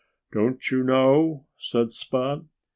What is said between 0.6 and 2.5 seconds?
you know?" said Spot.